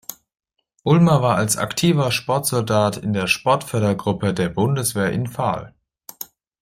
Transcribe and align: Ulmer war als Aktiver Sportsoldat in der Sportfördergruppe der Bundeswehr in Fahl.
Ulmer 0.81 1.21
war 1.21 1.35
als 1.35 1.57
Aktiver 1.57 2.11
Sportsoldat 2.11 2.97
in 2.97 3.13
der 3.13 3.27
Sportfördergruppe 3.27 4.33
der 4.33 4.49
Bundeswehr 4.49 5.11
in 5.11 5.27
Fahl. 5.27 5.75